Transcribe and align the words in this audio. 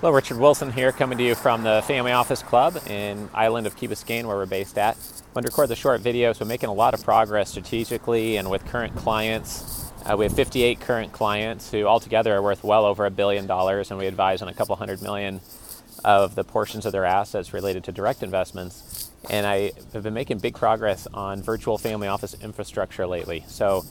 Hello, 0.00 0.14
Richard 0.14 0.38
Wilson 0.38 0.72
here, 0.72 0.92
coming 0.92 1.18
to 1.18 1.24
you 1.24 1.34
from 1.34 1.62
the 1.62 1.82
Family 1.86 2.12
Office 2.12 2.42
Club 2.42 2.80
in 2.86 3.28
island 3.34 3.66
of 3.66 3.76
Key 3.76 3.86
Biscayne, 3.86 4.24
where 4.24 4.34
we're 4.34 4.46
based 4.46 4.78
at. 4.78 4.96
I'm 4.96 5.34
going 5.34 5.42
to 5.44 5.48
record 5.48 5.68
the 5.68 5.76
short 5.76 6.00
video, 6.00 6.32
so 6.32 6.46
making 6.46 6.70
a 6.70 6.72
lot 6.72 6.94
of 6.94 7.04
progress 7.04 7.50
strategically 7.50 8.38
and 8.38 8.48
with 8.48 8.64
current 8.64 8.96
clients. 8.96 9.92
Uh, 10.06 10.16
we 10.16 10.24
have 10.24 10.34
58 10.34 10.80
current 10.80 11.12
clients 11.12 11.70
who 11.70 11.84
altogether 11.84 12.34
are 12.34 12.40
worth 12.40 12.64
well 12.64 12.86
over 12.86 13.04
a 13.04 13.10
billion 13.10 13.46
dollars, 13.46 13.90
and 13.90 14.00
we 14.00 14.06
advise 14.06 14.40
on 14.40 14.48
a 14.48 14.54
couple 14.54 14.74
hundred 14.74 15.02
million 15.02 15.42
of 16.02 16.34
the 16.34 16.44
portions 16.44 16.86
of 16.86 16.92
their 16.92 17.04
assets 17.04 17.52
related 17.52 17.84
to 17.84 17.92
direct 17.92 18.22
investments. 18.22 19.10
And 19.28 19.46
I 19.46 19.72
have 19.92 20.02
been 20.02 20.14
making 20.14 20.38
big 20.38 20.54
progress 20.54 21.08
on 21.12 21.42
virtual 21.42 21.76
family 21.76 22.08
office 22.08 22.34
infrastructure 22.42 23.06
lately. 23.06 23.44
So 23.48 23.84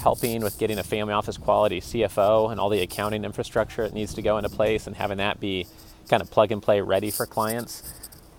helping 0.00 0.42
with 0.42 0.58
getting 0.58 0.78
a 0.78 0.82
family 0.82 1.12
office 1.12 1.36
quality 1.36 1.80
CFO 1.80 2.50
and 2.50 2.60
all 2.60 2.68
the 2.68 2.80
accounting 2.80 3.24
infrastructure 3.24 3.82
that 3.82 3.94
needs 3.94 4.14
to 4.14 4.22
go 4.22 4.38
into 4.38 4.48
place 4.48 4.86
and 4.86 4.96
having 4.96 5.18
that 5.18 5.40
be 5.40 5.66
kind 6.08 6.22
of 6.22 6.30
plug 6.30 6.52
and 6.52 6.62
play 6.62 6.80
ready 6.80 7.10
for 7.10 7.26
clients. 7.26 7.82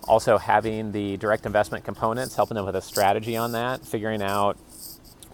Also, 0.06 0.36
having 0.36 0.92
the 0.92 1.16
direct 1.16 1.46
investment 1.46 1.84
components, 1.84 2.36
helping 2.36 2.56
them 2.56 2.66
with 2.66 2.76
a 2.76 2.82
strategy 2.82 3.36
on 3.36 3.52
that, 3.52 3.84
figuring 3.84 4.22
out 4.22 4.58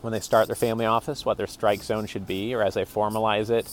when 0.00 0.12
they 0.12 0.20
start 0.20 0.46
their 0.46 0.56
family 0.56 0.86
office 0.86 1.26
what 1.26 1.36
their 1.36 1.46
strike 1.46 1.82
zone 1.82 2.06
should 2.06 2.26
be, 2.26 2.54
or 2.54 2.62
as 2.62 2.74
they 2.74 2.84
formalize 2.84 3.50
it, 3.50 3.68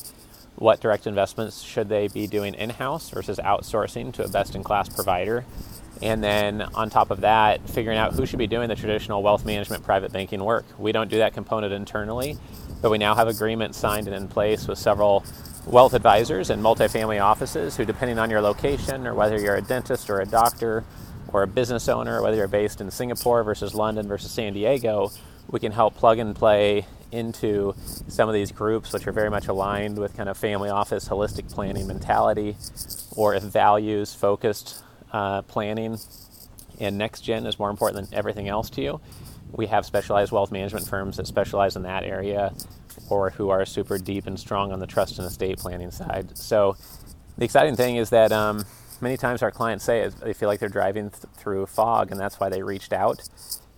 what 0.56 0.80
direct 0.80 1.06
investments 1.06 1.62
should 1.62 1.88
they 1.88 2.08
be 2.08 2.28
doing 2.28 2.56
in 2.56 2.72
house 2.72 3.10
versus 3.12 3.38
outsourcing 3.38 4.12
to 4.14 4.24
a 4.24 4.28
best 4.28 4.56
in 4.56 4.64
class 4.64 4.90
provider. 4.90 5.46
And 6.02 6.24
then 6.24 6.62
on 6.62 6.90
top 6.90 7.10
of 7.12 7.22
that, 7.22 7.68
figuring 7.70 7.98
out 7.98 8.14
who 8.14 8.26
should 8.26 8.40
be 8.40 8.48
doing 8.48 8.70
the 8.70 8.76
traditional 8.76 9.24
wealth 9.24 9.46
management 9.46 9.84
private 9.84 10.12
banking 10.12 10.44
work. 10.44 10.66
We 10.78 10.92
don't 10.92 11.10
do 11.10 11.18
that 11.18 11.34
component 11.34 11.74
internally, 11.74 12.38
but 12.82 12.92
we 12.92 12.98
now 12.98 13.16
have 13.16 13.28
agreements 13.28 13.78
signed 13.78 14.08
and 14.08 14.16
in 14.16 14.28
place 14.28 14.68
with 14.68 14.78
several 14.78 15.26
wealth 15.66 15.94
advisors 15.94 16.50
and 16.50 16.64
multifamily 16.64 17.22
offices 17.22 17.76
who, 17.76 17.86
depending 17.86 18.20
on 18.20 18.30
your 18.30 18.42
location 18.42 19.08
or 19.08 19.14
whether 19.14 19.40
you're 19.40 19.56
a 19.56 19.62
dentist 19.62 20.10
or 20.10 20.22
a 20.22 20.26
doctor 20.26 20.86
or 21.30 21.44
a 21.44 21.48
business 21.48 21.90
owner, 21.90 22.22
whether 22.22 22.38
you're 22.38 22.48
based 22.48 22.80
in 22.80 22.90
Singapore 22.92 23.44
versus 23.44 23.74
London 23.74 24.08
versus 24.08 24.32
San 24.32 24.54
Diego, 24.54 25.12
we 25.50 25.60
can 25.60 25.72
help 25.72 25.96
plug 25.96 26.20
and 26.20 26.36
play 26.36 26.86
into 27.12 27.74
some 28.08 28.28
of 28.28 28.34
these 28.34 28.52
groups, 28.52 28.94
which 28.94 29.08
are 29.08 29.12
very 29.12 29.30
much 29.30 29.48
aligned 29.48 29.98
with 29.98 30.16
kind 30.16 30.30
of 30.30 30.38
family 30.38 30.70
office 30.70 31.08
holistic 31.08 31.52
planning 31.52 31.88
mentality 31.88 32.56
or 33.16 33.34
if 33.34 33.44
values 33.44 34.14
focused 34.14 34.84
uh, 35.12 35.42
planning 35.44 35.98
and 36.80 36.98
next 36.98 37.22
gen 37.22 37.46
is 37.46 37.60
more 37.60 37.70
important 37.70 38.10
than 38.10 38.18
everything 38.18 38.48
else 38.48 38.70
to 38.72 38.82
you. 38.82 39.02
We 39.52 39.68
have 39.68 39.86
specialized 39.86 40.32
wealth 40.32 40.52
management 40.52 40.88
firms 40.88 41.18
that 41.18 41.28
specialize 41.28 41.76
in 41.76 41.84
that 41.84 42.04
area 42.04 42.54
or 43.10 43.30
who 43.32 43.50
are 43.50 43.66
super 43.66 43.98
deep 43.98 44.28
and 44.28 44.40
strong 44.40 44.72
on 44.72 44.80
the 44.80 44.88
trust 44.88 45.18
and 45.18 45.28
estate 45.28 45.58
planning 45.58 45.92
side. 45.92 46.38
So, 46.38 46.76
the 47.38 47.46
exciting 47.46 47.76
thing 47.76 47.98
is 47.98 48.10
that 48.10 48.32
um, 48.32 48.66
many 49.00 49.16
times 49.16 49.42
our 49.44 49.52
clients 49.52 49.86
say 49.86 50.10
they 50.24 50.34
feel 50.34 50.50
like 50.50 50.60
they're 50.60 50.70
driving 50.70 51.12
th- 51.12 51.24
through 51.36 51.68
fog, 51.68 52.12
and 52.12 52.20
that's 52.20 52.40
why 52.40 52.50
they 52.50 52.64
reached 52.64 52.92
out 52.92 53.30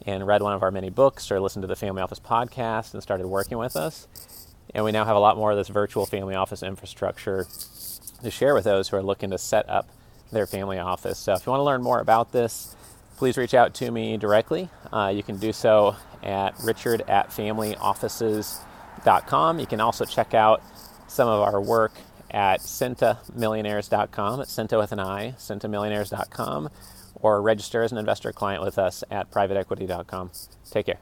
and 0.06 0.26
read 0.26 0.42
one 0.42 0.54
of 0.54 0.64
our 0.64 0.72
many 0.72 0.90
books 0.90 1.30
or 1.30 1.40
listened 1.40 1.64
to 1.64 1.68
the 1.68 1.76
Family 1.76 2.02
Office 2.02 2.20
podcast 2.20 2.94
and 2.94 3.04
started 3.04 3.28
working 3.28 3.58
with 3.58 3.76
us. 3.76 4.08
And 4.74 4.86
we 4.86 4.92
now 4.92 5.04
have 5.04 5.16
a 5.16 5.20
lot 5.20 5.36
more 5.36 5.52
of 5.52 5.58
this 5.58 5.68
virtual 5.68 6.06
family 6.06 6.36
office 6.36 6.64
infrastructure 6.64 7.48
to 8.24 8.32
share 8.32 8.54
with 8.54 8.64
those 8.64 8.90
who 8.90 8.98
are 8.98 9.04
looking 9.04 9.32
to 9.32 9.38
set 9.38 9.68
up 9.70 9.90
their 10.32 10.48
family 10.48 10.80
office. 10.80 11.20
So 11.20 11.34
if 11.34 11.46
you 11.46 11.52
want 11.52 11.60
to 11.60 11.66
learn 11.66 11.82
more 11.82 12.00
about 12.00 12.32
this, 12.32 12.74
please 13.18 13.36
reach 13.38 13.54
out 13.54 13.74
to 13.76 13.92
me 13.92 14.16
directly. 14.18 14.70
Uh, 14.92 15.12
you 15.14 15.22
can 15.24 15.38
do 15.38 15.54
so 15.54 15.96
at 16.24 16.56
richard 16.64 17.04
at 17.08 17.30
familyoffices.com. 17.30 19.60
You 19.60 19.68
can 19.68 19.82
also 19.82 20.06
check 20.06 20.34
out 20.34 20.64
some 21.08 21.28
of 21.28 21.42
our 21.42 21.62
work 21.62 21.92
at 22.32 22.62
centimillionaires.com. 22.62 24.42
at 24.42 24.48
Centi 24.48 24.78
with 24.78 24.92
an 24.92 25.00
I, 25.00 25.32
centimillionaires.com, 25.38 26.70
or 27.16 27.42
register 27.42 27.82
as 27.84 27.92
an 27.92 27.98
investor 27.98 28.32
client 28.32 28.64
with 28.64 28.78
us 28.78 29.04
at 29.10 29.32
privateequity.com. 29.32 30.30
Take 30.70 30.86
care. 30.86 31.00